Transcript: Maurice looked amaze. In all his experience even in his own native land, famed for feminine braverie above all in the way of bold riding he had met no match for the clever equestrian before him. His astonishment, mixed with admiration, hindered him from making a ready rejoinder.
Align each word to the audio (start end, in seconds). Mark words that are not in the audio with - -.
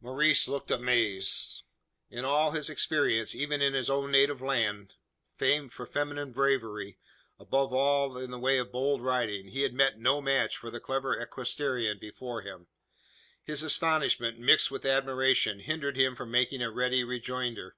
Maurice 0.00 0.48
looked 0.48 0.72
amaze. 0.72 1.62
In 2.10 2.24
all 2.24 2.50
his 2.50 2.68
experience 2.68 3.32
even 3.32 3.62
in 3.62 3.74
his 3.74 3.88
own 3.88 4.10
native 4.10 4.40
land, 4.42 4.94
famed 5.36 5.72
for 5.72 5.86
feminine 5.86 6.32
braverie 6.32 6.98
above 7.38 7.72
all 7.72 8.16
in 8.18 8.32
the 8.32 8.40
way 8.40 8.58
of 8.58 8.72
bold 8.72 9.00
riding 9.02 9.46
he 9.50 9.62
had 9.62 9.72
met 9.74 9.96
no 9.96 10.20
match 10.20 10.56
for 10.56 10.72
the 10.72 10.80
clever 10.80 11.14
equestrian 11.14 11.98
before 12.00 12.42
him. 12.42 12.66
His 13.44 13.62
astonishment, 13.62 14.40
mixed 14.40 14.68
with 14.72 14.84
admiration, 14.84 15.60
hindered 15.60 15.96
him 15.96 16.16
from 16.16 16.32
making 16.32 16.60
a 16.60 16.72
ready 16.72 17.04
rejoinder. 17.04 17.76